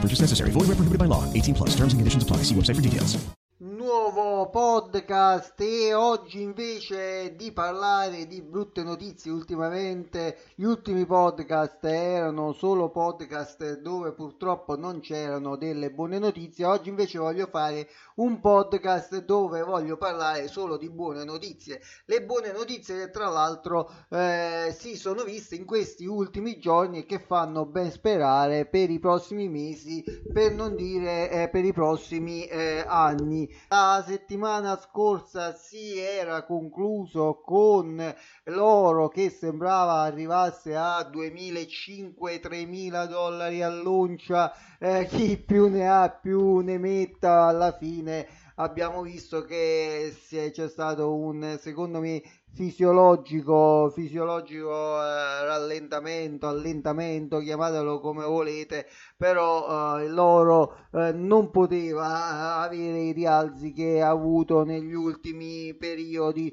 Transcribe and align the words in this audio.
Purchase 0.00 0.20
necessary. 0.20 0.50
Void 0.50 0.68
where 0.68 0.78
prohibited 0.78 1.00
by 1.00 1.06
law. 1.06 1.24
18 1.32 1.54
plus. 1.56 1.70
Terms 1.70 1.94
and 1.94 1.98
conditions 1.98 2.22
apply. 2.22 2.44
See 2.44 2.54
website 2.54 2.76
for 2.76 2.82
details. 2.82 3.18
Nuovo 3.60 4.48
podcast 4.50 5.60
e 5.60 5.92
oggi 5.92 6.40
invece 6.42 7.34
di 7.34 7.50
parlare 7.50 8.28
di 8.28 8.40
brutte 8.40 8.84
notizie 8.84 9.32
ultimamente 9.32 10.38
gli 10.54 10.62
ultimi 10.62 11.04
podcast 11.04 11.84
erano 11.84 12.52
solo 12.52 12.90
podcast 12.90 13.80
dove 13.80 14.12
purtroppo 14.12 14.76
non 14.76 15.00
c'erano 15.00 15.56
delle 15.56 15.90
buone 15.90 16.20
notizie 16.20 16.66
oggi 16.66 16.88
invece 16.88 17.18
voglio 17.18 17.48
fare 17.50 17.88
un 18.18 18.40
podcast 18.40 19.24
dove 19.24 19.62
voglio 19.62 19.96
parlare 19.96 20.48
solo 20.48 20.76
di 20.76 20.90
buone 20.90 21.22
notizie. 21.24 21.80
Le 22.06 22.24
buone 22.24 22.50
notizie 22.52 22.96
che 22.96 23.10
tra 23.10 23.28
l'altro 23.28 23.88
eh, 24.08 24.74
si 24.76 24.96
sono 24.96 25.22
viste 25.22 25.54
in 25.54 25.64
questi 25.64 26.04
ultimi 26.04 26.58
giorni 26.58 26.98
e 26.98 27.06
che 27.06 27.20
fanno 27.20 27.64
ben 27.64 27.92
sperare 27.92 28.66
per 28.66 28.90
i 28.90 28.98
prossimi 28.98 29.48
mesi 29.48 30.02
per 30.32 30.52
non 30.52 30.74
dire 30.74 31.30
eh, 31.30 31.48
per 31.48 31.64
i 31.64 31.72
prossimi 31.72 32.44
eh, 32.46 32.84
anni. 32.86 33.48
La 33.68 34.02
settimana 34.04 34.76
scorsa 34.76 35.54
si 35.54 35.96
era 35.98 36.44
concluso 36.44 37.40
con 37.44 38.02
l'oro 38.44 39.08
che 39.08 39.30
sembrava 39.30 40.00
arrivasse 40.00 40.74
a 40.74 41.08
2005-3000 41.08 43.06
dollari 43.06 43.62
all'oncia. 43.62 44.52
Eh, 44.80 45.06
chi 45.06 45.36
più 45.36 45.68
ne 45.68 45.88
ha 45.88 46.08
più 46.08 46.58
ne 46.58 46.78
metta 46.78 47.44
alla 47.44 47.76
fine 47.76 48.07
abbiamo 48.56 49.02
visto 49.02 49.44
che 49.44 50.14
c'è 50.28 50.68
stato 50.68 51.14
un 51.14 51.56
secondo 51.60 52.00
me 52.00 52.22
fisiologico 52.52 53.90
fisiologico 53.90 54.70
eh, 55.00 55.44
rallentamento 55.44 56.46
allentamento 56.48 57.38
chiamatelo 57.38 58.00
come 58.00 58.24
volete 58.24 58.86
però 59.16 59.98
eh, 59.98 60.08
l'oro 60.08 60.88
eh, 60.92 61.12
non 61.12 61.50
poteva 61.50 62.56
avere 62.62 63.00
i 63.00 63.12
rialzi 63.12 63.72
che 63.72 64.00
ha 64.00 64.08
avuto 64.08 64.64
negli 64.64 64.94
ultimi 64.94 65.74
periodi 65.76 66.52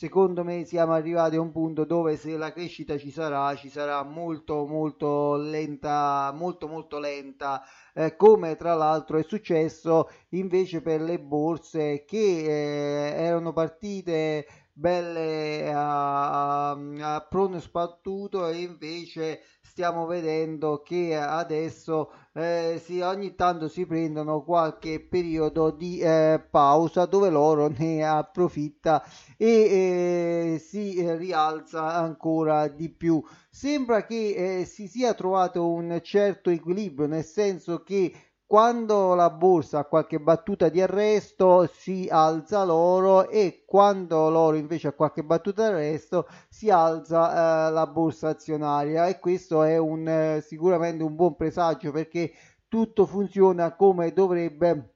Secondo 0.00 0.44
me 0.44 0.64
siamo 0.64 0.94
arrivati 0.94 1.36
a 1.36 1.42
un 1.42 1.52
punto 1.52 1.84
dove 1.84 2.16
se 2.16 2.38
la 2.38 2.54
crescita 2.54 2.96
ci 2.96 3.10
sarà, 3.10 3.54
ci 3.54 3.68
sarà 3.68 4.02
molto 4.02 4.64
molto 4.66 5.36
lenta, 5.36 6.32
molto 6.34 6.68
molto 6.68 6.98
lenta, 6.98 7.62
eh, 7.92 8.16
come 8.16 8.56
tra 8.56 8.72
l'altro 8.72 9.18
è 9.18 9.22
successo 9.22 10.08
invece 10.30 10.80
per 10.80 11.02
le 11.02 11.20
borse 11.20 12.06
che 12.06 12.16
eh, 12.16 13.22
erano 13.24 13.52
partite 13.52 14.46
belle 14.72 15.70
a, 15.70 16.70
a, 16.70 17.16
a 17.16 17.20
prono 17.28 17.58
sbattuto 17.58 18.48
e 18.48 18.62
invece 18.62 19.42
stiamo 19.80 20.04
vedendo 20.04 20.82
che 20.82 21.16
adesso 21.16 22.12
eh, 22.34 22.78
si, 22.84 23.00
ogni 23.00 23.34
tanto 23.34 23.66
si 23.66 23.86
prendono 23.86 24.42
qualche 24.42 25.00
periodo 25.00 25.70
di 25.70 26.00
eh, 26.00 26.38
pausa 26.50 27.06
dove 27.06 27.30
l'oro 27.30 27.68
ne 27.68 28.06
approfitta 28.06 29.02
e 29.38 29.48
eh, 29.48 30.58
si 30.58 31.00
rialza 31.16 31.94
ancora 31.94 32.68
di 32.68 32.90
più. 32.90 33.24
Sembra 33.48 34.04
che 34.04 34.58
eh, 34.60 34.64
si 34.66 34.86
sia 34.86 35.14
trovato 35.14 35.66
un 35.66 35.98
certo 36.02 36.50
equilibrio, 36.50 37.06
nel 37.06 37.24
senso 37.24 37.82
che 37.82 38.12
quando 38.50 39.14
la 39.14 39.30
borsa 39.30 39.78
ha 39.78 39.84
qualche 39.84 40.18
battuta 40.18 40.68
di 40.68 40.82
arresto 40.82 41.70
si 41.72 42.08
alza 42.10 42.64
l'oro 42.64 43.28
e 43.28 43.62
quando 43.64 44.28
l'oro 44.28 44.56
invece 44.56 44.88
ha 44.88 44.92
qualche 44.92 45.22
battuta 45.22 45.68
di 45.68 45.74
arresto 45.74 46.26
si 46.48 46.68
alza 46.68 47.68
eh, 47.68 47.70
la 47.70 47.86
borsa 47.86 48.30
azionaria. 48.30 49.06
E 49.06 49.20
questo 49.20 49.62
è 49.62 49.76
un, 49.78 50.08
eh, 50.08 50.40
sicuramente 50.44 51.04
un 51.04 51.14
buon 51.14 51.36
presagio 51.36 51.92
perché 51.92 52.32
tutto 52.66 53.06
funziona 53.06 53.76
come 53.76 54.12
dovrebbe 54.12 54.94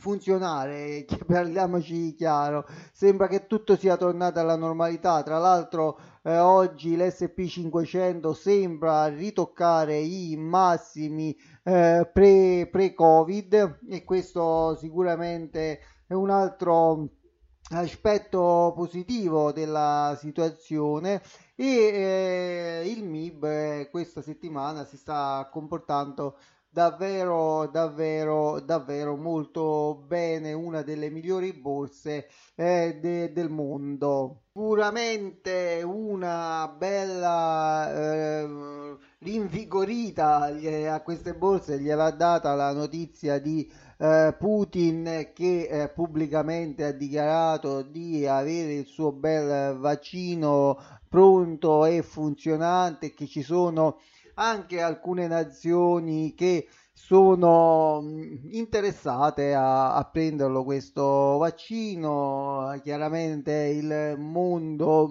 funzionare, 0.00 1.04
parliamoci 1.26 2.14
chiaro, 2.14 2.66
sembra 2.90 3.28
che 3.28 3.46
tutto 3.46 3.76
sia 3.76 3.96
tornato 3.96 4.40
alla 4.40 4.56
normalità, 4.56 5.22
tra 5.22 5.38
l'altro 5.38 6.00
eh, 6.22 6.38
oggi 6.38 6.96
l'SP500 6.96 8.32
sembra 8.32 9.06
ritoccare 9.08 9.98
i 9.98 10.34
massimi 10.36 11.36
eh, 11.62 12.08
pre, 12.12 12.68
pre-Covid 12.70 13.78
e 13.88 14.02
questo 14.04 14.74
sicuramente 14.76 15.80
è 16.06 16.14
un 16.14 16.30
altro 16.30 17.10
aspetto 17.72 18.72
positivo 18.74 19.52
della 19.52 20.16
situazione 20.18 21.22
e 21.54 21.66
eh, 21.66 22.90
il 22.90 23.04
MIB 23.04 23.44
eh, 23.44 23.88
questa 23.90 24.22
settimana 24.22 24.84
si 24.84 24.96
sta 24.96 25.48
comportando 25.52 26.36
davvero 26.72 27.66
davvero 27.66 28.60
davvero 28.60 29.16
molto 29.16 30.04
bene 30.06 30.52
una 30.52 30.82
delle 30.82 31.10
migliori 31.10 31.52
borse 31.52 32.28
eh, 32.54 32.98
de, 33.00 33.32
del 33.32 33.50
mondo. 33.50 34.42
Sicuramente 34.52 35.82
una 35.84 36.72
bella 36.76 37.92
eh, 37.92 38.96
rinvigorita 39.18 40.50
a 40.92 41.00
queste 41.02 41.34
borse 41.34 41.80
gliel'ha 41.80 42.10
data 42.10 42.54
la 42.54 42.72
notizia 42.72 43.38
di 43.38 43.70
eh, 43.98 44.34
Putin 44.38 45.30
che 45.34 45.66
eh, 45.68 45.88
pubblicamente 45.88 46.84
ha 46.84 46.92
dichiarato 46.92 47.82
di 47.82 48.26
avere 48.26 48.74
il 48.74 48.86
suo 48.86 49.12
bel 49.12 49.76
vaccino 49.76 50.78
pronto 51.08 51.84
e 51.84 52.02
funzionante 52.02 53.12
che 53.12 53.26
ci 53.26 53.42
sono 53.42 53.98
anche 54.40 54.80
alcune 54.80 55.26
nazioni 55.26 56.34
che 56.34 56.66
sono 56.92 58.02
interessate 58.50 59.54
a, 59.54 59.94
a, 59.94 60.04
prenderlo 60.04 60.64
questo 60.64 61.36
vaccino. 61.38 62.78
Chiaramente 62.82 63.52
il 63.52 64.16
mondo 64.18 65.10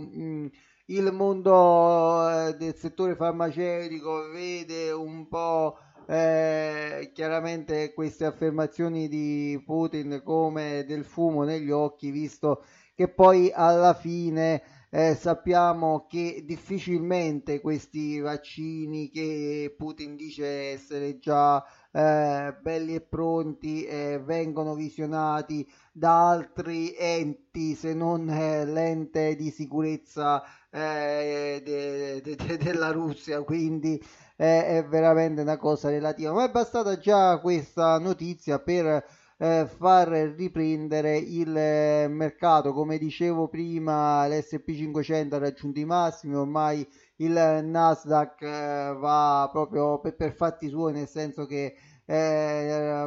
il 0.86 1.12
mondo 1.12 2.48
eh, 2.48 2.56
del 2.56 2.76
settore 2.76 3.16
farmaceutico 3.16 4.30
vede 4.32 4.90
un 4.90 5.28
po' 5.28 5.78
eh, 6.08 7.12
chiaramente 7.14 7.94
queste 7.94 8.26
affermazioni 8.26 9.08
di 9.08 9.62
Putin 9.64 10.22
come 10.24 10.86
del 10.88 11.06
fumo 11.06 11.44
negli 11.44 11.70
occhi 11.70 12.10
visto 12.10 12.64
che 12.96 13.08
poi 13.08 13.52
alla 13.54 13.94
fine 13.94 14.64
eh, 14.92 15.16
sappiamo 15.16 16.08
che 16.08 16.44
difficilmente 16.46 17.62
questi 17.62 18.20
vaccini 18.20 19.10
che 19.12 19.74
Putin 19.78 20.16
dice 20.16 20.72
essere 20.72 21.20
già 21.20 21.64
eh, 21.92 22.56
belli 22.60 22.96
e 22.96 23.02
pronti 23.02 23.84
eh, 23.86 24.20
vengono 24.24 24.74
visionati 24.74 25.68
da 25.92 26.30
altri 26.30 26.96
enti 26.98 27.76
se 27.76 27.94
non 27.94 28.30
eh, 28.30 28.66
l'ente 28.66 29.36
di 29.36 29.52
sicurezza 29.52 30.44
eh, 30.72 31.62
de, 31.64 32.22
de, 32.22 32.36
de, 32.36 32.58
della 32.58 32.92
Russia. 32.92 33.44
Quindi 33.44 34.04
è 34.36 34.86
veramente 34.88 35.42
una 35.42 35.58
cosa 35.58 35.90
relativa. 35.90 36.32
Ma 36.32 36.46
è 36.46 36.50
bastata 36.50 36.98
già 36.98 37.40
questa 37.40 38.00
notizia 38.00 38.58
per 38.60 39.06
eh, 39.42 39.68
far 39.68 40.10
riprendere 40.10 41.18
il 41.18 41.56
eh, 41.56 42.08
mercato. 42.10 42.74
Come 42.74 42.98
dicevo 42.98 43.48
prima, 43.48 44.28
l'SP500 44.28 45.34
ha 45.36 45.38
raggiunto 45.38 45.80
i 45.80 45.86
massimi, 45.86 46.36
ormai 46.36 46.88
il 47.18 47.34
Nasdaq 47.64 48.42
eh, 48.42 48.96
va 48.98 49.50
proprio 49.52 50.00
per, 50.00 50.16
per, 50.16 50.34
fatti 50.34 50.68
suoi, 50.70 50.94
nel 50.94 51.08
senso 51.08 51.46
che 51.46 51.76
eh, 52.06 53.06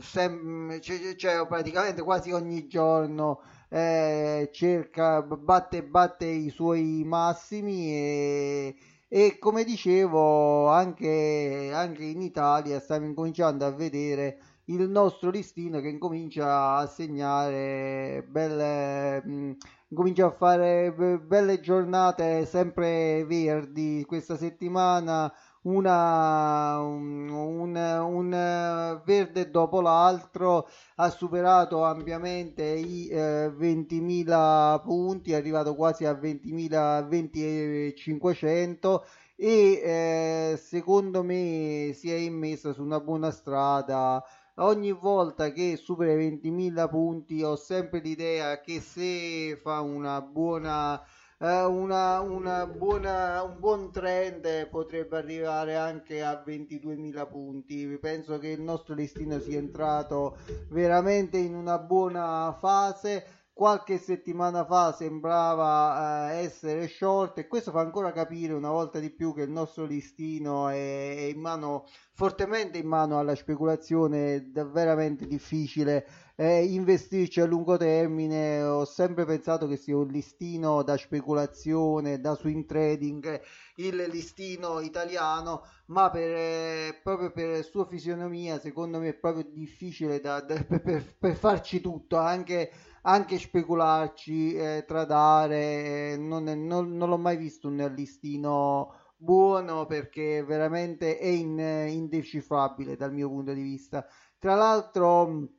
sem- 0.00 0.78
cioè, 0.80 1.14
cioè, 1.16 1.46
praticamente 1.46 2.02
quasi 2.02 2.30
ogni 2.32 2.66
giorno 2.68 3.40
eh, 3.68 4.48
cerca, 4.52 5.22
batte, 5.22 5.82
batte 5.82 6.26
i 6.26 6.50
suoi 6.50 7.02
massimi 7.04 7.90
e 7.92 8.76
e 9.08 9.38
come 9.38 9.62
dicevo 9.64 10.66
anche, 10.68 11.70
anche 11.72 12.02
in 12.04 12.20
Italia 12.22 12.80
stiamo 12.80 13.06
incominciando 13.06 13.64
a 13.64 13.70
vedere 13.70 14.38
il 14.66 14.88
nostro 14.88 15.30
listino 15.30 15.80
che 15.80 15.88
incomincia 15.88 16.76
a 16.76 16.86
segnare 16.86 18.24
belle, 18.28 19.22
mm, 19.24 19.52
comincia 19.94 20.26
a 20.26 20.30
fare 20.30 20.92
belle 20.92 21.60
giornate 21.60 22.46
sempre 22.46 23.24
verdi 23.24 24.04
questa 24.06 24.36
settimana. 24.36 25.32
Una, 25.62 26.78
un, 26.78 27.28
un, 27.74 29.00
verde 29.04 29.50
dopo 29.50 29.80
l'altro 29.80 30.68
ha 30.96 31.10
superato 31.10 31.82
ampiamente 31.82 32.62
i 32.62 33.08
eh, 33.08 33.48
20.000 33.48 34.80
punti 34.82 35.32
è 35.32 35.34
arrivato 35.34 35.74
quasi 35.74 36.04
a 36.04 36.12
20.000 36.12 37.08
20.500 37.08 39.00
e 39.34 40.52
eh, 40.52 40.56
secondo 40.56 41.24
me 41.24 41.90
si 41.94 42.12
è 42.12 42.16
immesso 42.16 42.72
su 42.72 42.82
una 42.82 43.00
buona 43.00 43.32
strada 43.32 44.24
ogni 44.56 44.92
volta 44.92 45.50
che 45.52 45.76
supera 45.76 46.12
i 46.12 46.40
20.000 46.42 46.88
punti 46.88 47.42
ho 47.42 47.56
sempre 47.56 48.00
l'idea 48.00 48.60
che 48.60 48.80
se 48.80 49.58
fa 49.62 49.80
una 49.80 50.20
buona 50.20 51.02
eh, 51.38 51.64
una, 51.64 52.20
una 52.20 52.66
buona, 52.66 53.42
un 53.42 53.58
buon 53.58 53.92
trend 53.92 54.68
potrebbe 54.68 55.18
arrivare 55.18 55.76
anche 55.76 56.22
a 56.22 56.42
22.000 56.44 57.28
punti. 57.28 57.98
Penso 58.00 58.38
che 58.38 58.48
il 58.48 58.62
nostro 58.62 58.94
listino 58.94 59.38
sia 59.38 59.58
entrato 59.58 60.38
veramente 60.70 61.36
in 61.36 61.54
una 61.54 61.78
buona 61.78 62.56
fase 62.58 63.35
qualche 63.56 63.96
settimana 63.96 64.66
fa 64.66 64.92
sembrava 64.92 66.30
eh, 66.30 66.40
essere 66.40 66.88
short 66.88 67.38
e 67.38 67.46
questo 67.46 67.70
fa 67.70 67.80
ancora 67.80 68.12
capire 68.12 68.52
una 68.52 68.68
volta 68.68 68.98
di 68.98 69.08
più 69.08 69.32
che 69.32 69.44
il 69.44 69.50
nostro 69.50 69.86
listino 69.86 70.68
è, 70.68 70.74
è 70.74 71.22
in 71.34 71.40
mano 71.40 71.86
fortemente 72.12 72.76
in 72.76 72.86
mano 72.86 73.18
alla 73.18 73.34
speculazione 73.34 74.52
è 74.52 74.62
veramente 74.66 75.26
difficile 75.26 76.06
eh, 76.36 76.64
investirci 76.64 77.40
a 77.40 77.46
lungo 77.46 77.78
termine. 77.78 78.62
Ho 78.62 78.84
sempre 78.84 79.24
pensato 79.24 79.66
che 79.66 79.76
sia 79.76 79.96
un 79.96 80.08
listino 80.08 80.82
da 80.82 80.98
speculazione 80.98 82.20
da 82.20 82.36
swing 82.36 82.66
trading 82.66 83.40
il 83.76 84.06
listino 84.10 84.80
italiano 84.80 85.64
ma 85.86 86.10
per, 86.10 86.30
eh, 86.30 87.00
proprio 87.02 87.30
per 87.30 87.64
sua 87.64 87.86
fisionomia 87.86 88.58
secondo 88.58 88.98
me 88.98 89.08
è 89.08 89.14
proprio 89.14 89.46
difficile 89.50 90.20
da, 90.20 90.40
da, 90.40 90.62
per, 90.62 91.16
per 91.18 91.34
farci 91.36 91.80
tutto 91.80 92.16
anche 92.16 92.70
anche 93.06 93.38
specularci, 93.38 94.54
eh, 94.56 94.84
tradare, 94.86 96.12
eh, 96.12 96.16
non, 96.18 96.48
è, 96.48 96.54
non, 96.54 96.96
non, 96.96 97.08
l'ho 97.08 97.18
mai 97.18 97.36
visto 97.36 97.68
un 97.68 97.92
listino 97.94 99.12
buono 99.16 99.86
perché 99.86 100.42
veramente 100.44 101.18
è 101.18 101.26
in, 101.26 101.58
indecifrabile 101.58 102.96
dal 102.96 103.12
mio 103.12 103.28
punto 103.28 103.52
di 103.52 103.62
vista. 103.62 104.04
Tra 104.38 104.56
l'altro 104.56 105.50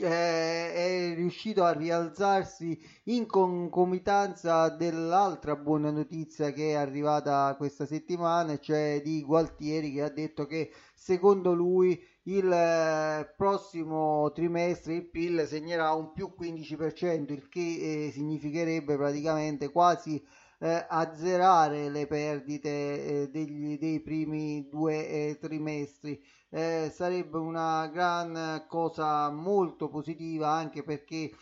eh, 0.00 0.72
è 0.74 1.14
riuscito 1.14 1.62
a 1.64 1.72
rialzarsi 1.72 2.78
in 3.04 3.26
concomitanza 3.26 4.68
dell'altra 4.68 5.54
buona 5.54 5.90
notizia 5.90 6.52
che 6.52 6.70
è 6.70 6.74
arrivata 6.74 7.54
questa 7.56 7.86
settimana, 7.86 8.58
cioè 8.58 9.00
di 9.04 9.22
Gualtieri 9.22 9.92
che 9.92 10.02
ha 10.02 10.10
detto 10.10 10.46
che 10.46 10.72
secondo 10.94 11.54
lui 11.54 12.00
il 12.24 12.50
eh, 12.50 13.34
prossimo 13.36 14.30
trimestre 14.32 14.94
il 14.94 15.10
PIL 15.10 15.44
segnerà 15.46 15.92
un 15.92 16.12
più 16.12 16.32
15%, 16.38 17.32
il 17.32 17.48
che 17.48 18.06
eh, 18.06 18.10
significherebbe 18.12 18.96
praticamente 18.96 19.70
quasi 19.70 20.22
eh, 20.60 20.86
azzerare 20.88 21.88
le 21.90 22.06
perdite 22.06 22.68
eh, 23.22 23.28
degli, 23.30 23.76
dei 23.78 24.00
primi 24.00 24.68
due 24.68 25.08
eh, 25.08 25.38
trimestri. 25.40 26.22
Eh, 26.50 26.92
sarebbe 26.94 27.38
una 27.38 27.86
gran 27.88 28.64
cosa 28.68 29.30
molto 29.30 29.88
positiva 29.88 30.50
anche 30.50 30.82
perché 30.82 31.32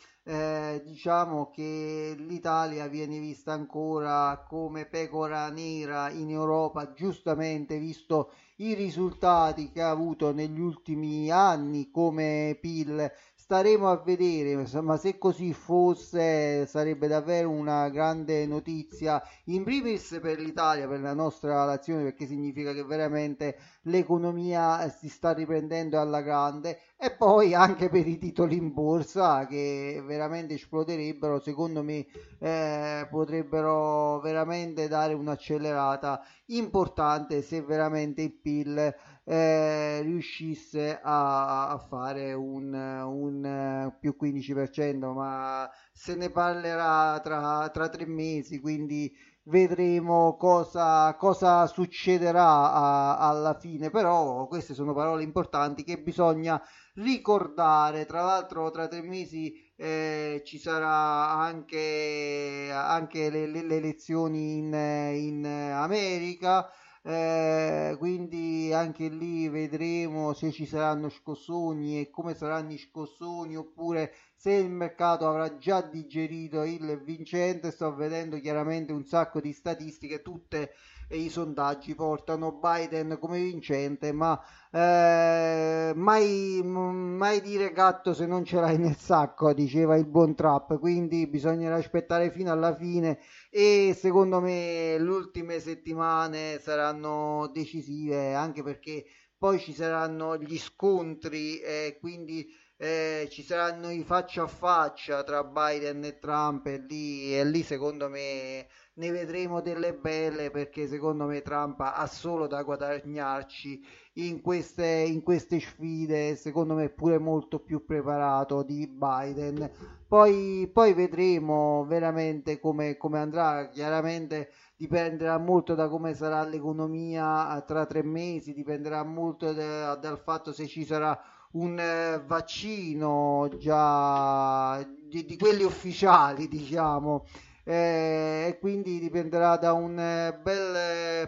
diciamo 0.84 1.50
che 1.50 2.14
l'Italia 2.16 2.86
viene 2.86 3.18
vista 3.18 3.52
ancora 3.52 4.44
come 4.46 4.84
pecora 4.86 5.48
nera 5.48 6.08
in 6.10 6.30
Europa, 6.30 6.92
giustamente 6.92 7.78
visto 7.78 8.30
i 8.60 8.74
risultati 8.74 9.70
che 9.70 9.80
ha 9.80 9.88
avuto 9.88 10.32
negli 10.32 10.60
ultimi 10.60 11.30
anni 11.30 11.90
come 11.90 12.58
PIL 12.60 13.10
staremo 13.50 13.90
a 13.90 13.96
vedere, 13.96 14.64
ma 14.80 14.96
se 14.96 15.18
così 15.18 15.52
fosse 15.52 16.66
sarebbe 16.66 17.08
davvero 17.08 17.50
una 17.50 17.88
grande 17.88 18.46
notizia, 18.46 19.20
in 19.46 19.64
primis 19.64 20.20
per 20.22 20.38
l'Italia, 20.38 20.86
per 20.86 21.00
la 21.00 21.14
nostra 21.14 21.64
nazione, 21.64 22.04
perché 22.04 22.26
significa 22.26 22.72
che 22.72 22.84
veramente 22.84 23.56
l'economia 23.82 24.88
si 24.90 25.08
sta 25.08 25.32
riprendendo 25.32 25.98
alla 25.98 26.20
grande 26.20 26.78
e 26.96 27.10
poi 27.10 27.52
anche 27.52 27.88
per 27.88 28.06
i 28.06 28.18
titoli 28.18 28.56
in 28.56 28.72
borsa 28.72 29.48
che 29.48 30.00
veramente 30.06 30.54
esploderebbero, 30.54 31.40
secondo 31.40 31.82
me 31.82 32.06
eh, 32.38 33.08
potrebbero 33.10 34.20
veramente 34.20 34.86
dare 34.86 35.12
un'accelerata 35.14 36.22
importante 36.46 37.42
se 37.42 37.62
veramente 37.62 38.22
il 38.22 38.32
PIL 38.32 38.94
eh, 39.24 40.00
riuscisse 40.02 40.98
a, 41.02 41.68
a 41.68 41.78
fare 41.78 42.32
un, 42.32 42.72
un, 42.72 43.44
eh, 43.44 43.96
più 44.00 44.16
15%, 44.20 45.12
ma 45.12 45.70
se 45.92 46.14
ne 46.16 46.30
parlerà 46.30 47.20
tra, 47.20 47.68
tra 47.70 47.88
tre 47.88 48.06
mesi, 48.06 48.60
quindi 48.60 49.12
vedremo 49.44 50.36
cosa, 50.36 51.14
cosa 51.16 51.66
succederà 51.66 52.72
a, 52.72 53.18
alla 53.18 53.54
fine, 53.58 53.90
però 53.90 54.46
queste 54.46 54.74
sono 54.74 54.92
parole 54.94 55.22
importanti 55.22 55.82
che 55.84 55.98
bisogna 56.00 56.60
ricordare, 56.94 58.06
tra 58.06 58.22
l'altro 58.22 58.70
tra 58.70 58.86
tre 58.88 59.02
mesi 59.02 59.52
eh, 59.76 60.42
ci 60.44 60.58
sarà 60.58 61.30
anche, 61.38 62.70
anche 62.72 63.30
le, 63.30 63.46
le, 63.46 63.62
le 63.62 63.76
elezioni 63.76 64.58
in, 64.58 64.72
in 64.74 65.46
America, 65.46 66.70
eh, 67.02 67.96
quindi 67.98 68.72
anche 68.74 69.08
lì 69.08 69.48
vedremo 69.48 70.34
se 70.34 70.50
ci 70.50 70.66
saranno 70.66 71.08
scossoni 71.08 71.98
e 72.00 72.10
come 72.10 72.34
saranno 72.34 72.72
i 72.72 72.78
scossoni 72.78 73.56
oppure 73.56 74.12
se 74.34 74.52
il 74.52 74.70
mercato 74.70 75.26
avrà 75.26 75.56
già 75.56 75.80
digerito 75.80 76.62
il 76.62 77.00
vincente. 77.02 77.70
Sto 77.70 77.94
vedendo 77.94 78.38
chiaramente 78.38 78.92
un 78.92 79.04
sacco 79.04 79.40
di 79.40 79.52
statistiche 79.52 80.22
tutte 80.22 80.72
i 81.10 81.28
sondaggi 81.28 81.94
portano 81.94 82.52
Biden 82.52 83.18
come 83.18 83.40
vincente, 83.40 84.12
ma 84.12 84.40
eh, 84.70 85.92
mai, 85.94 86.60
mai 86.62 87.40
dire 87.40 87.72
gatto 87.72 88.14
se 88.14 88.26
non 88.26 88.44
ce 88.44 88.60
l'hai 88.60 88.78
nel 88.78 88.96
sacco, 88.96 89.52
diceva 89.52 89.96
il 89.96 90.06
buon 90.06 90.34
Trap, 90.34 90.78
quindi 90.78 91.26
bisognerà 91.26 91.76
aspettare 91.76 92.30
fino 92.30 92.52
alla 92.52 92.74
fine 92.74 93.18
e 93.50 93.94
secondo 93.98 94.40
me 94.40 94.96
le 94.98 95.10
ultime 95.10 95.58
settimane 95.60 96.58
saranno 96.60 97.50
decisive 97.52 98.34
anche 98.34 98.62
perché 98.62 99.04
poi 99.36 99.58
ci 99.58 99.72
saranno 99.72 100.36
gli 100.36 100.56
scontri 100.58 101.58
e 101.60 101.96
quindi 102.00 102.46
eh, 102.76 103.28
ci 103.30 103.42
saranno 103.42 103.90
i 103.90 104.04
faccia 104.04 104.44
a 104.44 104.46
faccia 104.46 105.22
tra 105.24 105.44
Biden 105.44 106.04
e 106.04 106.18
Trump 106.18 106.66
e 106.66 106.78
lì, 106.88 107.36
e 107.36 107.44
lì 107.44 107.62
secondo 107.62 108.08
me 108.08 108.68
ne 108.94 109.10
vedremo 109.10 109.60
delle 109.60 109.94
belle 109.94 110.50
perché 110.50 110.86
secondo 110.86 111.26
me 111.26 111.42
Trump 111.42 111.80
ha 111.80 112.06
solo 112.06 112.46
da 112.46 112.62
guadagnarci 112.62 113.82
in 114.28 114.40
queste, 114.40 114.86
in 114.86 115.22
queste 115.22 115.60
sfide, 115.60 116.36
secondo 116.36 116.74
me 116.74 116.88
pure 116.88 117.18
molto 117.18 117.58
più 117.58 117.84
preparato 117.84 118.62
di 118.62 118.86
Biden. 118.86 119.70
Poi, 120.06 120.68
poi 120.72 120.92
vedremo 120.92 121.84
veramente 121.86 122.58
come, 122.58 122.96
come 122.96 123.18
andrà, 123.18 123.68
chiaramente 123.68 124.50
dipenderà 124.76 125.38
molto 125.38 125.74
da 125.74 125.88
come 125.88 126.14
sarà 126.14 126.42
l'economia 126.44 127.62
tra 127.66 127.86
tre 127.86 128.02
mesi, 128.02 128.52
dipenderà 128.52 129.04
molto 129.04 129.52
da, 129.52 129.94
dal 129.96 130.18
fatto 130.18 130.52
se 130.52 130.66
ci 130.66 130.84
sarà 130.84 131.18
un 131.52 131.78
eh, 131.78 132.22
vaccino 132.26 133.48
già 133.58 134.82
di, 134.82 135.24
di 135.24 135.36
quelli 135.36 135.64
ufficiali, 135.64 136.46
diciamo 136.48 137.24
eh, 137.64 138.46
e 138.48 138.58
quindi 138.58 138.98
dipenderà 138.98 139.56
da 139.56 139.72
un 139.72 139.98
eh, 139.98 140.38
bel 140.42 140.74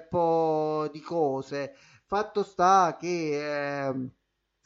po' 0.01 0.89
di 0.93 1.01
cose. 1.01 1.75
Fatto 2.05 2.43
sta 2.43 2.97
che 2.99 3.89
eh, 3.89 4.11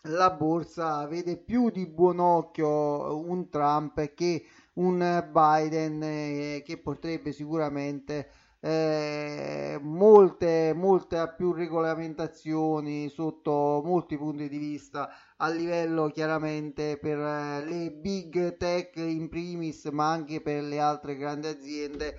la 0.02 0.30
borsa 0.30 1.06
vede 1.06 1.36
più 1.36 1.70
di 1.70 1.86
buon 1.86 2.18
occhio 2.18 3.18
un 3.26 3.48
Trump 3.48 4.14
che 4.14 4.44
un 4.74 5.28
Biden 5.32 6.02
eh, 6.02 6.62
che 6.64 6.78
potrebbe 6.78 7.32
sicuramente 7.32 8.30
eh, 8.60 9.78
molte, 9.80 10.72
molte 10.74 11.34
più 11.36 11.52
regolamentazioni 11.52 13.08
sotto 13.08 13.82
molti 13.84 14.16
punti 14.16 14.48
di 14.48 14.58
vista 14.58 15.08
a 15.36 15.48
livello 15.48 16.08
chiaramente 16.08 16.98
per 16.98 17.18
eh, 17.18 17.64
le 17.64 17.92
big 17.92 18.56
tech 18.56 18.96
in 18.96 19.28
primis 19.28 19.84
ma 19.86 20.10
anche 20.10 20.40
per 20.40 20.62
le 20.64 20.80
altre 20.80 21.16
grandi 21.16 21.46
aziende 21.46 22.16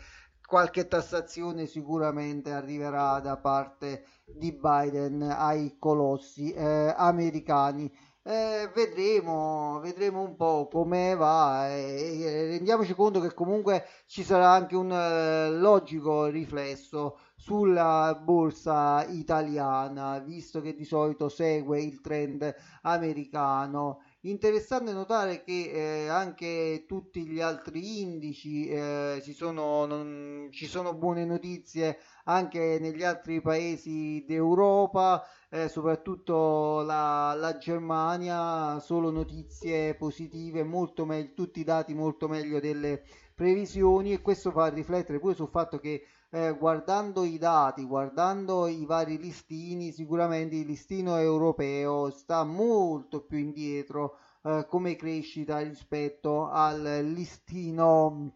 qualche 0.48 0.88
tassazione 0.88 1.68
sicuramente 1.68 2.52
arriverà 2.54 3.20
da 3.20 3.38
parte 3.38 4.06
di 4.26 4.52
Biden 4.54 5.22
ai 5.22 5.76
colossi 5.78 6.54
eh, 6.54 6.94
americani 6.98 7.92
eh, 8.28 8.70
vedremo, 8.74 9.80
vedremo 9.80 10.22
un 10.22 10.36
po' 10.36 10.68
come 10.70 11.16
va 11.16 11.70
e, 11.70 12.20
e, 12.22 12.48
rendiamoci 12.48 12.94
conto 12.94 13.22
che 13.22 13.34
comunque 13.34 13.86
ci 14.06 14.22
sarà 14.22 14.52
anche 14.52 14.76
un 14.76 14.92
eh, 14.92 15.50
logico 15.52 16.26
riflesso 16.26 17.20
sulla 17.38 18.20
borsa 18.22 19.06
italiana, 19.06 20.20
visto 20.20 20.60
che 20.60 20.76
di 20.76 20.84
solito 20.84 21.30
segue 21.30 21.82
il 21.82 22.02
trend 22.02 22.54
americano. 22.82 24.02
Interessante 24.28 24.92
notare 24.92 25.42
che 25.42 25.72
eh, 26.04 26.08
anche 26.10 26.84
tutti 26.86 27.26
gli 27.26 27.40
altri 27.40 28.02
indici 28.02 28.68
eh, 28.68 29.22
ci, 29.24 29.32
sono, 29.32 29.86
non, 29.86 30.50
ci 30.52 30.66
sono 30.66 30.94
buone 30.94 31.24
notizie 31.24 31.98
anche 32.26 32.78
negli 32.82 33.04
altri 33.04 33.40
paesi 33.40 34.26
d'Europa, 34.28 35.26
eh, 35.50 35.70
soprattutto 35.70 36.82
la, 36.82 37.36
la, 37.36 37.58
Germania, 37.58 38.80
solo 38.82 39.12
notizie 39.12 39.96
positive, 39.96 40.62
meglio, 41.06 41.32
tutti 41.34 41.62
i 41.62 41.64
dati 41.64 41.94
molto 41.94 42.28
meglio 42.28 42.60
delle 42.60 43.04
previsioni 43.34 44.12
e 44.12 44.22
questo 44.22 44.52
fa 44.52 44.68
riflettere 44.68 45.20
pure 45.20 45.36
sul 45.36 45.48
fatto 45.48 45.80
che 45.80 46.04
eh, 46.30 46.56
guardando 46.58 47.24
i 47.24 47.38
dati, 47.38 47.86
guardando 47.86 48.68
i 48.68 48.86
vari 48.86 49.18
listini, 49.18 49.92
sicuramente 49.92 50.56
il 50.56 50.66
listino 50.66 51.18
europeo 51.18 52.10
sta 52.10 52.44
molto 52.44 53.26
più 53.26 53.38
indietro 53.38 54.18
eh, 54.44 54.66
come 54.68 54.96
crescita 54.96 55.60
rispetto 55.60 56.50
al 56.50 57.02
listino 57.04 58.34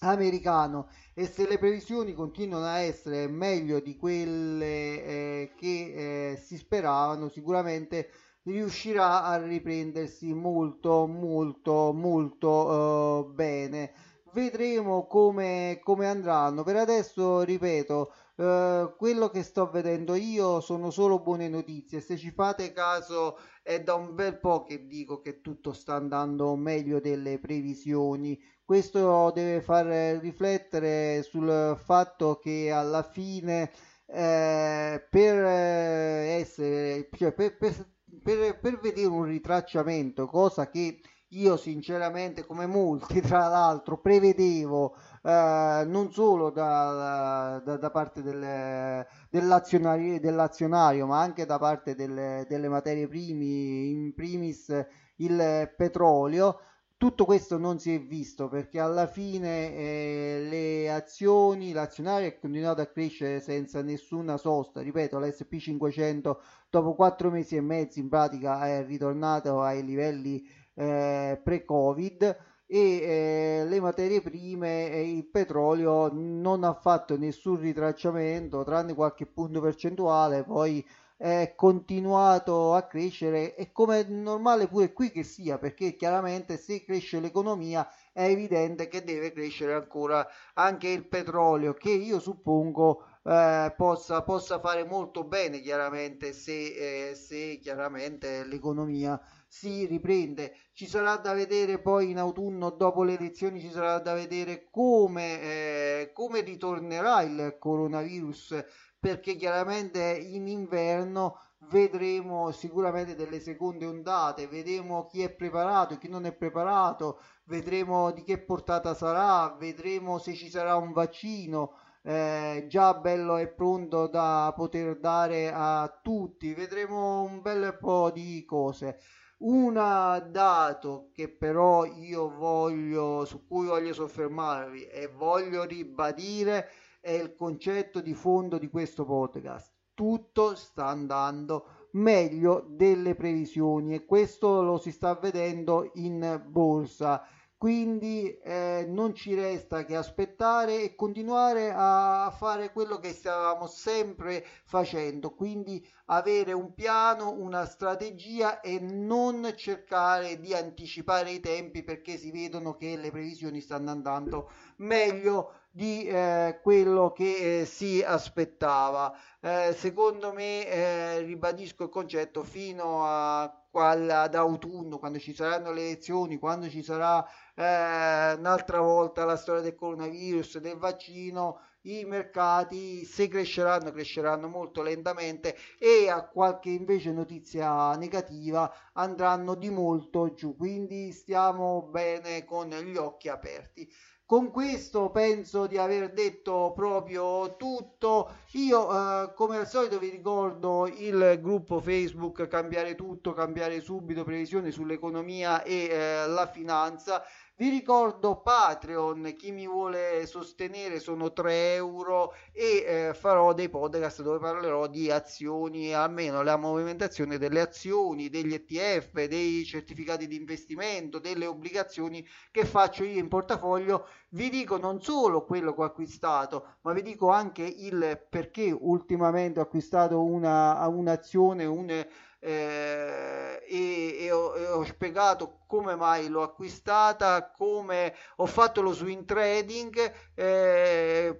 americano. 0.00 0.88
E 1.14 1.26
se 1.26 1.46
le 1.48 1.58
previsioni 1.58 2.12
continuano 2.14 2.64
a 2.66 2.78
essere 2.78 3.26
meglio 3.28 3.80
di 3.80 3.96
quelle 3.96 5.04
eh, 5.04 5.52
che 5.56 6.32
eh, 6.32 6.36
si 6.36 6.56
speravano 6.56 7.28
sicuramente 7.28 8.10
riuscirà 8.42 9.24
a 9.24 9.36
riprendersi 9.36 10.32
molto 10.32 11.06
molto 11.06 11.92
molto 11.92 13.28
eh, 13.28 13.32
bene 13.34 13.92
vedremo 14.32 15.06
come, 15.06 15.80
come 15.82 16.06
andranno 16.06 16.62
per 16.62 16.76
adesso 16.76 17.42
ripeto 17.42 18.12
Uh, 18.40 18.96
quello 18.96 19.28
che 19.28 19.42
sto 19.42 19.68
vedendo 19.68 20.14
io 20.14 20.60
sono 20.60 20.90
solo 20.90 21.20
buone 21.20 21.46
notizie. 21.50 22.00
Se 22.00 22.16
ci 22.16 22.30
fate 22.30 22.72
caso, 22.72 23.36
è 23.62 23.82
da 23.82 23.92
un 23.92 24.14
bel 24.14 24.38
po' 24.38 24.62
che 24.62 24.86
dico 24.86 25.20
che 25.20 25.42
tutto 25.42 25.74
sta 25.74 25.96
andando 25.96 26.56
meglio 26.56 27.00
delle 27.00 27.38
previsioni. 27.38 28.40
Questo 28.64 29.30
deve 29.34 29.60
far 29.60 29.86
riflettere 30.22 31.22
sul 31.22 31.78
fatto 31.84 32.38
che 32.38 32.70
alla 32.70 33.02
fine 33.02 33.70
eh, 34.06 35.06
per 35.10 35.44
eh, 35.44 36.38
essere 36.40 37.08
cioè 37.14 37.32
per, 37.32 37.58
per, 37.58 37.86
per, 38.22 38.58
per 38.58 38.80
vedere 38.80 39.06
un 39.06 39.24
ritracciamento, 39.24 40.26
cosa 40.26 40.70
che 40.70 41.00
io 41.30 41.56
sinceramente 41.56 42.44
come 42.44 42.66
molti 42.66 43.20
tra 43.22 43.46
l'altro 43.48 43.98
prevedevo 43.98 44.94
eh, 45.22 45.84
non 45.86 46.10
solo 46.12 46.50
da, 46.50 47.60
da, 47.64 47.76
da 47.76 47.90
parte 47.90 48.22
del, 48.22 49.06
dell'azionario, 49.28 50.18
dell'azionario 50.18 51.06
ma 51.06 51.20
anche 51.20 51.46
da 51.46 51.58
parte 51.58 51.94
delle, 51.94 52.46
delle 52.48 52.68
materie 52.68 53.06
prime 53.06 53.44
in 53.44 54.12
primis 54.14 54.74
il 55.16 55.72
petrolio 55.76 56.60
tutto 57.00 57.24
questo 57.24 57.56
non 57.56 57.78
si 57.78 57.94
è 57.94 57.98
visto 57.98 58.48
perché 58.48 58.78
alla 58.78 59.06
fine 59.06 59.74
eh, 59.74 60.46
le 60.50 60.92
azioni, 60.92 61.72
l'azionario 61.72 62.28
è 62.28 62.38
continuato 62.38 62.82
a 62.82 62.86
crescere 62.88 63.40
senza 63.40 63.80
nessuna 63.80 64.36
sosta. 64.36 64.82
Ripeto, 64.82 65.18
l'SP500 65.18 66.36
dopo 66.68 66.94
quattro 66.94 67.30
mesi 67.30 67.56
e 67.56 67.62
mezzo 67.62 68.00
in 68.00 68.10
pratica 68.10 68.66
è 68.68 68.84
ritornato 68.84 69.62
ai 69.62 69.82
livelli 69.82 70.46
eh, 70.80 71.40
pre-Covid 71.42 72.36
e 72.66 72.78
eh, 72.78 73.64
le 73.66 73.80
materie 73.80 74.22
prime 74.22 74.90
e 74.90 75.10
il 75.10 75.26
petrolio 75.26 76.08
non 76.12 76.64
ha 76.64 76.72
fatto 76.72 77.18
nessun 77.18 77.60
ritracciamento 77.60 78.64
tranne 78.64 78.94
qualche 78.94 79.26
punto 79.26 79.60
percentuale, 79.60 80.44
poi 80.44 80.84
è 81.16 81.52
continuato 81.54 82.72
a 82.72 82.84
crescere 82.84 83.54
e 83.54 83.72
come 83.72 84.00
è 84.00 84.04
normale 84.08 84.68
pure 84.68 84.94
qui 84.94 85.10
che 85.10 85.22
sia 85.22 85.58
perché 85.58 85.94
chiaramente 85.94 86.56
se 86.56 86.82
cresce 86.82 87.20
l'economia 87.20 87.86
è 88.10 88.22
evidente 88.22 88.88
che 88.88 89.04
deve 89.04 89.30
crescere 89.30 89.74
ancora 89.74 90.26
anche 90.54 90.88
il 90.88 91.06
petrolio 91.06 91.74
che 91.74 91.90
io 91.90 92.20
suppongo 92.20 93.04
eh, 93.22 93.70
possa, 93.76 94.22
possa 94.22 94.60
fare 94.60 94.84
molto 94.84 95.24
bene 95.24 95.60
chiaramente 95.60 96.32
se, 96.32 97.10
eh, 97.10 97.14
se 97.14 97.58
chiaramente 97.60 98.46
l'economia 98.46 99.20
si 99.50 99.84
riprende. 99.86 100.54
Ci 100.72 100.86
sarà 100.86 101.16
da 101.16 101.32
vedere 101.32 101.80
poi 101.80 102.10
in 102.10 102.18
autunno 102.18 102.70
dopo 102.70 103.02
le 103.02 103.14
elezioni 103.14 103.60
ci 103.60 103.70
sarà 103.70 103.98
da 103.98 104.14
vedere 104.14 104.68
come, 104.70 105.40
eh, 105.40 106.10
come 106.14 106.40
ritornerà 106.40 107.22
il 107.22 107.56
coronavirus 107.58 108.64
perché 109.00 109.34
chiaramente 109.34 110.00
in 110.00 110.46
inverno 110.46 111.38
vedremo 111.70 112.50
sicuramente 112.52 113.16
delle 113.16 113.40
seconde 113.40 113.86
ondate, 113.86 114.46
vedremo 114.46 115.06
chi 115.06 115.22
è 115.22 115.30
preparato 115.30 115.94
e 115.94 115.98
chi 115.98 116.08
non 116.08 116.26
è 116.26 116.32
preparato, 116.32 117.20
vedremo 117.44 118.12
di 118.12 118.22
che 118.22 118.38
portata 118.38 118.94
sarà, 118.94 119.56
vedremo 119.58 120.18
se 120.18 120.34
ci 120.34 120.48
sarà 120.50 120.76
un 120.76 120.92
vaccino. 120.92 121.76
Eh, 122.02 122.64
già 122.68 122.94
bello 122.94 123.36
e 123.36 123.48
pronto 123.48 124.06
da 124.06 124.52
poter 124.56 124.98
dare 124.98 125.50
a 125.52 125.98
tutti, 126.02 126.54
vedremo 126.54 127.22
un 127.22 127.42
bel 127.42 127.76
po' 127.78 128.10
di 128.10 128.44
cose. 128.46 129.00
Un 129.42 129.72
dato 129.72 131.08
che 131.14 131.28
però 131.30 131.86
io 131.86 132.28
voglio, 132.28 133.24
su 133.24 133.46
cui 133.46 133.68
voglio 133.68 133.94
soffermarvi 133.94 134.84
e 134.84 135.06
voglio 135.06 135.64
ribadire 135.64 136.68
è 137.00 137.12
il 137.12 137.34
concetto 137.34 138.02
di 138.02 138.12
fondo 138.12 138.58
di 138.58 138.68
questo 138.68 139.06
podcast. 139.06 139.72
tutto 139.94 140.54
sta 140.54 140.86
andando 140.86 141.88
meglio 141.92 142.64
delle 142.68 143.14
previsioni 143.14 143.94
e 143.94 144.04
questo 144.04 144.62
lo 144.62 144.76
si 144.78 144.90
sta 144.90 145.14
vedendo 145.14 145.90
in 145.94 146.42
borsa 146.46 147.22
quindi 147.60 148.38
eh, 148.38 148.86
non 148.88 149.14
ci 149.14 149.34
resta 149.34 149.84
che 149.84 149.94
aspettare 149.94 150.82
e 150.82 150.94
continuare 150.94 151.70
a 151.76 152.34
fare 152.34 152.72
quello 152.72 152.98
che 152.98 153.12
stavamo 153.12 153.66
sempre 153.66 154.46
facendo, 154.64 155.34
quindi 155.34 155.86
avere 156.06 156.54
un 156.54 156.72
piano, 156.72 157.32
una 157.32 157.66
strategia 157.66 158.60
e 158.62 158.78
non 158.80 159.52
cercare 159.56 160.40
di 160.40 160.54
anticipare 160.54 161.32
i 161.32 161.40
tempi 161.40 161.82
perché 161.84 162.16
si 162.16 162.30
vedono 162.30 162.76
che 162.76 162.96
le 162.96 163.10
previsioni 163.10 163.60
stanno 163.60 163.90
andando 163.90 164.50
meglio 164.76 165.59
di 165.70 166.04
eh, 166.06 166.58
quello 166.62 167.12
che 167.12 167.60
eh, 167.60 167.64
si 167.64 168.02
aspettava. 168.02 169.16
Eh, 169.40 169.72
secondo 169.76 170.32
me, 170.32 170.66
eh, 170.66 171.20
ribadisco 171.20 171.84
il 171.84 171.88
concetto, 171.90 172.42
fino 172.42 173.04
a 173.04 173.54
ad 173.72 174.34
autunno, 174.34 174.98
quando 174.98 175.20
ci 175.20 175.32
saranno 175.32 175.72
le 175.72 175.82
elezioni, 175.82 176.38
quando 176.38 176.68
ci 176.68 176.82
sarà 176.82 177.24
eh, 177.54 178.34
un'altra 178.34 178.80
volta 178.80 179.24
la 179.24 179.36
storia 179.36 179.62
del 179.62 179.76
coronavirus, 179.76 180.58
del 180.58 180.76
vaccino, 180.76 181.60
i 181.82 182.04
mercati 182.04 183.04
se 183.04 183.28
cresceranno 183.28 183.90
cresceranno 183.90 184.48
molto 184.48 184.82
lentamente 184.82 185.56
e 185.78 186.10
a 186.10 186.28
qualche 186.28 186.68
invece 186.68 187.10
notizia 187.10 187.94
negativa 187.96 188.70
andranno 188.92 189.54
di 189.54 189.70
molto 189.70 190.34
giù 190.34 190.54
quindi 190.56 191.10
stiamo 191.12 191.88
bene 191.90 192.44
con 192.44 192.68
gli 192.68 192.96
occhi 192.96 193.30
aperti 193.30 193.90
con 194.30 194.52
questo 194.52 195.10
penso 195.10 195.66
di 195.66 195.76
aver 195.76 196.12
detto 196.12 196.70
proprio 196.72 197.56
tutto. 197.56 198.30
Io 198.52 198.88
eh, 198.88 199.34
come 199.34 199.56
al 199.56 199.66
solito 199.66 199.98
vi 199.98 200.08
ricordo 200.08 200.86
il 200.86 201.40
gruppo 201.42 201.80
Facebook 201.80 202.46
Cambiare 202.46 202.94
tutto, 202.94 203.32
cambiare 203.32 203.80
subito, 203.80 204.22
previsione 204.22 204.70
sull'economia 204.70 205.64
e 205.64 205.88
eh, 205.90 206.28
la 206.28 206.46
finanza. 206.46 207.24
Vi 207.60 207.68
ricordo 207.68 208.40
Patreon, 208.40 209.34
chi 209.36 209.52
mi 209.52 209.68
vuole 209.68 210.24
sostenere 210.24 210.98
sono 210.98 211.30
3 211.30 211.74
euro 211.74 212.32
e 212.52 212.84
eh, 212.86 213.12
farò 213.12 213.52
dei 213.52 213.68
podcast 213.68 214.22
dove 214.22 214.38
parlerò 214.38 214.86
di 214.86 215.10
azioni, 215.10 215.92
almeno 215.92 216.42
la 216.42 216.56
movimentazione 216.56 217.36
delle 217.36 217.60
azioni, 217.60 218.30
degli 218.30 218.54
ETF, 218.54 219.26
dei 219.26 219.62
certificati 219.66 220.26
di 220.26 220.36
investimento, 220.36 221.18
delle 221.18 221.44
obbligazioni 221.44 222.26
che 222.50 222.64
faccio 222.64 223.04
io 223.04 223.18
in 223.18 223.28
portafoglio. 223.28 224.06
Vi 224.30 224.48
dico 224.48 224.78
non 224.78 225.02
solo 225.02 225.44
quello 225.44 225.74
che 225.74 225.82
ho 225.82 225.84
acquistato, 225.84 226.76
ma 226.80 226.94
vi 226.94 227.02
dico 227.02 227.28
anche 227.28 227.64
il 227.64 228.26
perché 228.30 228.74
ultimamente 228.74 229.60
ho 229.60 229.64
acquistato 229.64 230.24
una, 230.24 230.86
un'azione, 230.86 231.66
un 231.66 232.06
eh, 232.40 233.62
e, 233.68 234.16
e, 234.18 234.32
ho, 234.32 234.56
e, 234.56 234.66
ho, 234.66 234.84
spiegato 234.84 235.60
come 235.66 235.94
mai 235.94 236.28
l'ho 236.28 236.42
acquistata, 236.42 237.50
come 237.50 238.14
ho 238.36 238.46
fatto 238.46 238.80
lo 238.80 238.92
swing 238.92 239.24
trading, 239.26 240.12
eh, 240.34 241.38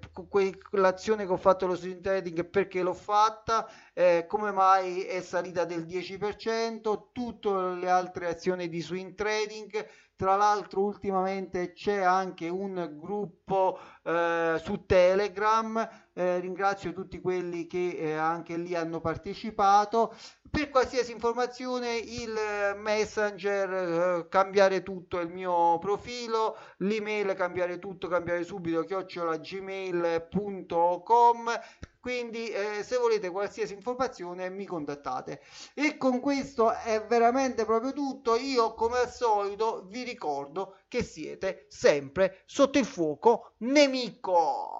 l'azione 0.73 1.25
che 1.25 1.33
ho 1.33 1.39
fatto 1.39 1.67
lo 1.67 1.75
swing 1.75 2.01
trading 2.03 2.45
perché 2.49 2.83
l'ho 2.83 2.93
fatta, 2.93 3.69
eh, 3.95 4.27
come 4.29 4.53
mai 4.53 5.03
è 5.03 5.23
salita 5.23 5.65
del 5.65 5.87
10%, 5.87 7.09
tutte 7.13 7.51
le 7.51 7.89
altre 7.89 8.29
azioni 8.29 8.69
di 8.69 8.81
swing 8.81 9.15
trading. 9.15 9.89
Tra 10.21 10.37
l'altro 10.37 10.83
ultimamente 10.83 11.73
c'è 11.73 12.03
anche 12.03 12.47
un 12.51 12.95
gruppo 13.01 13.79
eh, 14.03 14.61
su 14.63 14.85
Telegram, 14.85 15.89
eh, 16.21 16.39
ringrazio 16.39 16.93
tutti 16.93 17.19
quelli 17.19 17.67
che 17.67 17.97
eh, 17.97 18.13
anche 18.13 18.59
lì 18.59 18.75
hanno 18.75 19.01
partecipato. 19.01 20.15
Per 20.51 20.69
qualsiasi 20.69 21.13
informazione 21.13 21.97
il 21.97 22.35
messenger 22.77 23.73
eh, 23.73 24.29
cambiare 24.29 24.83
tutto 24.83 25.19
il 25.21 25.31
mio 25.31 25.79
profilo. 25.79 26.59
L'email 26.79 27.33
cambiare 27.35 27.79
tutto 27.79 28.09
cambiare 28.09 28.45
subito 28.45 28.83
chiocciola 28.85 29.39
gmail.com 29.39 30.79
quindi 32.01 32.49
eh, 32.49 32.83
se 32.83 32.97
volete 32.97 33.29
qualsiasi 33.31 33.75
informazione 33.75 34.49
mi 34.49 34.65
contattate. 34.65 35.43
E 35.75 35.97
con 35.99 36.21
questo 36.21 36.73
è 36.73 37.05
veramente 37.07 37.65
proprio 37.67 37.93
tutto. 37.93 38.37
Io 38.37 38.75
come 38.75 38.99
al 38.99 39.11
solito 39.11 39.87
vi 39.87 40.03
ricordo 40.03 40.77
che 40.89 41.03
siete 41.03 41.67
sempre 41.69 42.43
sotto 42.47 42.79
il 42.79 42.87
fuoco 42.87 43.53
nemico 43.59 44.80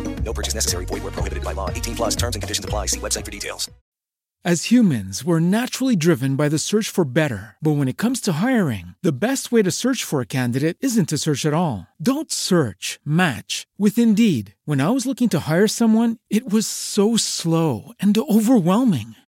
No 0.23 0.33
purchase 0.33 0.55
necessary. 0.55 0.85
Void 0.85 1.03
where 1.03 1.11
prohibited 1.11 1.43
by 1.43 1.51
law. 1.51 1.69
18 1.69 1.95
plus. 1.95 2.15
Terms 2.15 2.35
and 2.35 2.41
conditions 2.41 2.63
apply. 2.63 2.85
See 2.85 2.99
website 2.99 3.25
for 3.25 3.31
details. 3.31 3.69
As 4.43 4.71
humans, 4.71 5.23
we're 5.23 5.39
naturally 5.39 5.95
driven 5.95 6.35
by 6.35 6.49
the 6.49 6.57
search 6.57 6.89
for 6.89 7.05
better. 7.05 7.57
But 7.61 7.73
when 7.73 7.87
it 7.87 7.97
comes 7.99 8.19
to 8.21 8.41
hiring, 8.41 8.95
the 9.03 9.11
best 9.11 9.51
way 9.51 9.61
to 9.61 9.69
search 9.69 10.03
for 10.03 10.19
a 10.19 10.25
candidate 10.25 10.77
isn't 10.81 11.09
to 11.09 11.19
search 11.19 11.45
at 11.45 11.53
all. 11.53 11.85
Don't 12.01 12.31
search, 12.31 12.99
match 13.05 13.67
with 13.77 13.99
Indeed. 13.99 14.55
When 14.65 14.81
I 14.81 14.89
was 14.89 15.05
looking 15.05 15.29
to 15.29 15.41
hire 15.47 15.67
someone, 15.67 16.17
it 16.31 16.51
was 16.51 16.65
so 16.65 17.17
slow 17.17 17.93
and 17.99 18.17
overwhelming. 18.17 19.13